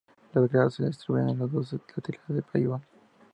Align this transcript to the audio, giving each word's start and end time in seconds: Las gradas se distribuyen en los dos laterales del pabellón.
Las 0.33 0.51
gradas 0.51 0.73
se 0.73 0.85
distribuyen 0.87 1.29
en 1.29 1.37
los 1.37 1.51
dos 1.51 1.73
laterales 1.73 2.27
del 2.27 2.41
pabellón. 2.41 2.81